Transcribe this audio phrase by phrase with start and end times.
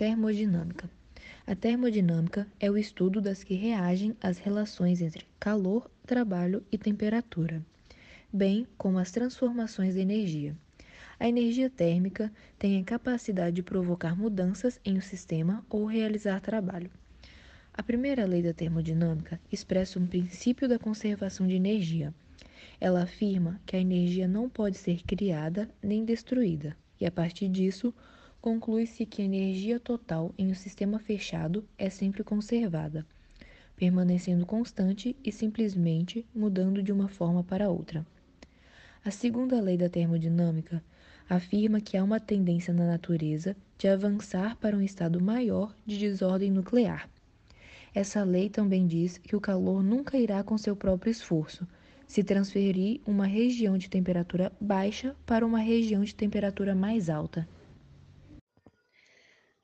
[0.00, 0.88] Termodinâmica.
[1.46, 7.62] A termodinâmica é o estudo das que reagem às relações entre calor, trabalho e temperatura,
[8.32, 10.56] bem como as transformações de energia.
[11.18, 16.90] A energia térmica tem a capacidade de provocar mudanças em um sistema ou realizar trabalho.
[17.74, 22.14] A primeira lei da termodinâmica expressa um princípio da conservação de energia.
[22.80, 27.92] Ela afirma que a energia não pode ser criada nem destruída, e a partir disso,
[28.40, 33.06] conclui-se que a energia total em um sistema fechado é sempre conservada,
[33.76, 38.06] permanecendo constante e simplesmente mudando de uma forma para outra.
[39.04, 40.82] A segunda lei da termodinâmica
[41.28, 46.50] afirma que há uma tendência na natureza de avançar para um estado maior de desordem
[46.50, 47.08] nuclear.
[47.94, 51.66] Essa lei também diz que o calor nunca irá com seu próprio esforço
[52.06, 57.48] se transferir uma região de temperatura baixa para uma região de temperatura mais alta.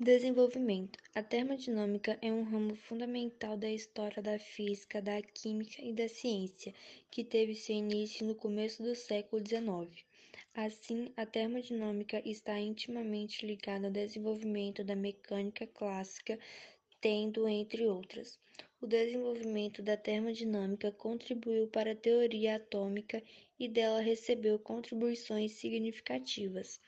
[0.00, 0.98] Desenvolvimento.
[1.14, 6.74] A termodinâmica é um ramo fundamental da história da física, da química e da ciência,
[7.08, 10.04] que teve seu início no começo do século XIX.
[10.52, 16.40] Assim, a termodinâmica está intimamente ligada ao desenvolvimento da mecânica clássica,
[17.00, 18.36] tendo, entre outras,
[18.80, 23.22] o desenvolvimento da termodinâmica contribuiu para a teoria atômica
[23.60, 26.80] e dela recebeu contribuições significativas.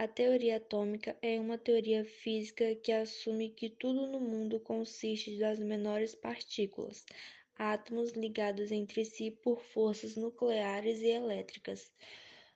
[0.00, 5.58] A teoria atômica é uma teoria física que assume que tudo no mundo consiste das
[5.58, 7.04] menores partículas,
[7.54, 11.92] átomos ligados entre si por forças nucleares e elétricas.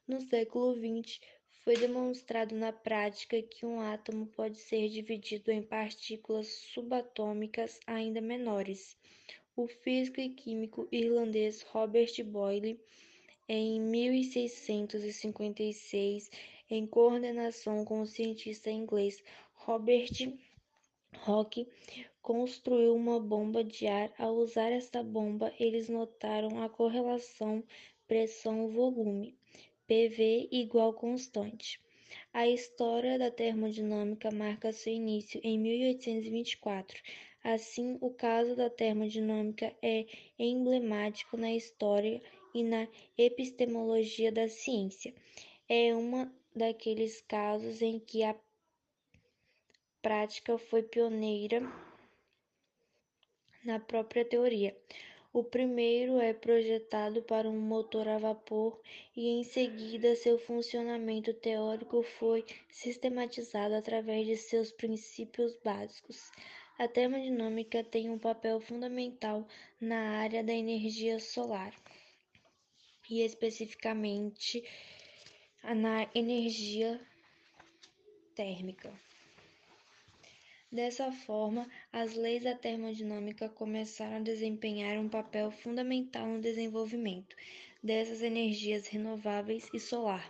[0.08, 1.20] No século XX,
[1.62, 8.96] foi demonstrado na prática que um átomo pode ser dividido em partículas subatômicas ainda menores.
[9.54, 12.80] O físico e químico irlandês Robert Boyle,
[13.46, 16.30] em 1656,
[16.70, 19.22] em coordenação com o cientista inglês
[19.54, 20.32] Robert
[21.26, 21.68] Hooke,
[22.20, 24.12] construiu uma bomba de ar.
[24.18, 27.62] Ao usar esta bomba, eles notaram a correlação
[28.06, 29.36] pressão-volume.
[29.86, 31.78] PV igual constante.
[32.32, 36.98] A história da termodinâmica marca seu início em 1824.
[37.42, 40.06] Assim, o caso da termodinâmica é
[40.38, 42.22] emblemático na história
[42.54, 42.88] e na
[43.18, 45.14] epistemologia da ciência.
[45.68, 48.36] É uma daqueles casos em que a
[50.00, 51.60] prática foi pioneira
[53.64, 54.76] na própria teoria.
[55.32, 58.80] O primeiro é projetado para um motor a vapor
[59.16, 66.30] e em seguida seu funcionamento teórico foi sistematizado através de seus princípios básicos.
[66.78, 69.44] A termodinâmica tem um papel fundamental
[69.80, 71.74] na área da energia solar
[73.10, 74.62] e especificamente
[75.72, 77.00] na energia
[78.34, 78.92] térmica.
[80.70, 87.36] Dessa forma, as leis da termodinâmica começaram a desempenhar um papel fundamental no desenvolvimento
[87.80, 90.28] dessas energias renováveis e solar.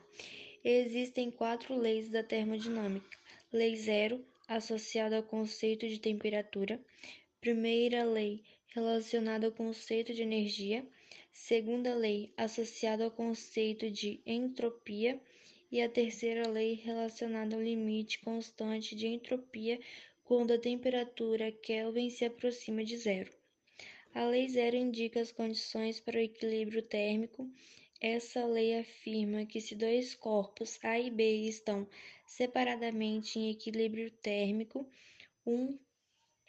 [0.62, 3.08] Existem quatro leis da termodinâmica.
[3.52, 6.78] Lei zero, associada ao conceito de temperatura.
[7.40, 8.42] Primeira lei,
[8.74, 10.84] relacionada ao conceito de energia.
[11.36, 15.20] Segunda lei, associada ao conceito de entropia.
[15.70, 19.80] E a terceira lei, relacionada ao limite constante de entropia
[20.22, 23.32] quando a temperatura Kelvin se aproxima de zero.
[24.14, 27.50] A lei zero indica as condições para o equilíbrio térmico.
[28.00, 31.86] Essa lei afirma que se dois corpos A e B estão
[32.26, 34.88] separadamente em equilíbrio térmico,
[35.44, 35.76] um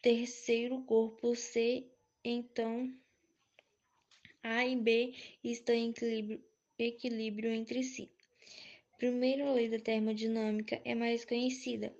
[0.01, 1.87] terceiro corpo C,
[2.23, 2.95] então
[4.47, 5.11] A e B
[5.43, 6.43] estão em equilíbrio,
[6.77, 8.11] equilíbrio entre si.
[8.95, 11.91] Primeira lei da termodinâmica é mais conhecida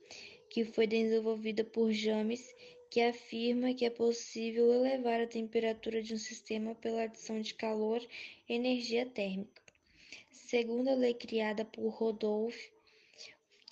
[0.48, 2.56] que foi desenvolvida por James,
[2.92, 8.00] que afirma que é possível elevar a temperatura de um sistema pela adição de calor
[8.48, 9.64] e energia térmica.
[10.30, 12.62] Segundo a lei criada por Rodolph,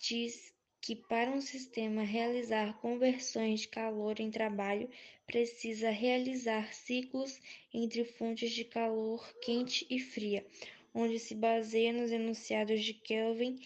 [0.02, 0.52] diz
[0.84, 4.90] que para um sistema realizar conversões de calor em trabalho,
[5.26, 7.40] precisa realizar ciclos
[7.74, 10.46] entre fontes de calor quente e fria,
[10.94, 13.62] onde se baseia nos enunciados de Kelvin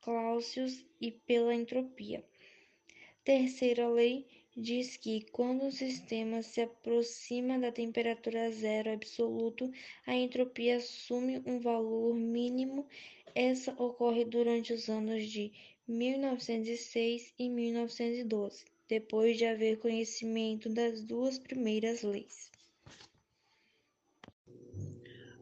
[0.00, 2.24] Clausius e pela entropia.
[3.22, 4.26] Terceira lei
[4.56, 9.70] diz que quando o sistema se aproxima da temperatura zero absoluto,
[10.04, 12.88] a entropia assume um valor mínimo.
[13.34, 15.52] Essa ocorre durante os anos de
[15.88, 22.52] 1906 e 1912, depois de haver conhecimento das duas primeiras leis.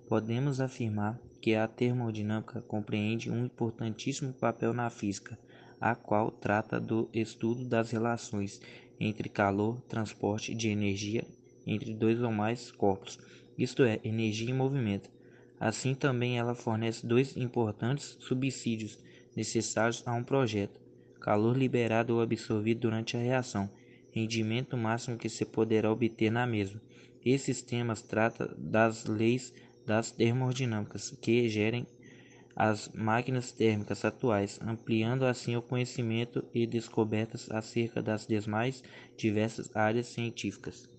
[0.08, 5.38] Podemos afirmar que a termodinâmica compreende um importantíssimo papel na física,
[5.78, 8.60] a qual trata do estudo das relações
[8.98, 11.26] entre calor, transporte de energia
[11.66, 13.18] entre dois ou mais corpos,
[13.58, 15.10] isto é, energia e movimento.
[15.62, 18.98] Assim também ela fornece dois importantes subsídios
[19.36, 20.80] necessários a um projeto:
[21.20, 23.70] calor liberado ou absorvido durante a reação,
[24.10, 26.82] rendimento máximo que se poderá obter na mesma.
[27.24, 29.52] Esses temas tratam das leis
[29.86, 31.86] das termodinâmicas que gerem
[32.56, 38.82] as máquinas térmicas atuais, ampliando assim o conhecimento e descobertas acerca das demais
[39.16, 40.91] diversas áreas científicas.